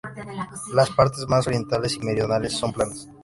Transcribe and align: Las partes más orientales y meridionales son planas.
Las 0.73 0.89
partes 0.89 1.27
más 1.27 1.45
orientales 1.45 1.95
y 1.97 1.99
meridionales 1.99 2.53
son 2.57 2.73
planas. 2.73 3.07